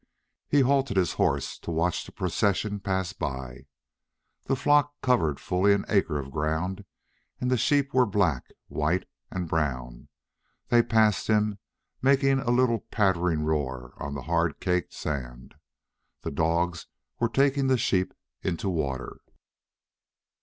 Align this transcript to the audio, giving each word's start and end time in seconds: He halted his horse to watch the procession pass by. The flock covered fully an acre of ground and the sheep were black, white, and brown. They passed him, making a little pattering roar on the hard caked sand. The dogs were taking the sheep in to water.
He 0.49 0.61
halted 0.61 0.97
his 0.97 1.13
horse 1.13 1.59
to 1.59 1.69
watch 1.69 2.07
the 2.07 2.11
procession 2.11 2.79
pass 2.79 3.13
by. 3.13 3.67
The 4.45 4.55
flock 4.55 4.99
covered 5.03 5.39
fully 5.39 5.73
an 5.75 5.85
acre 5.87 6.17
of 6.17 6.31
ground 6.31 6.85
and 7.39 7.51
the 7.51 7.55
sheep 7.57 7.93
were 7.93 8.07
black, 8.07 8.49
white, 8.67 9.07
and 9.29 9.47
brown. 9.47 10.07
They 10.69 10.81
passed 10.81 11.27
him, 11.27 11.59
making 12.01 12.39
a 12.39 12.49
little 12.49 12.79
pattering 12.79 13.43
roar 13.45 13.93
on 13.97 14.15
the 14.15 14.23
hard 14.23 14.59
caked 14.59 14.91
sand. 14.91 15.53
The 16.23 16.31
dogs 16.31 16.87
were 17.19 17.29
taking 17.29 17.67
the 17.67 17.77
sheep 17.77 18.15
in 18.41 18.57
to 18.57 18.69
water. 18.71 19.21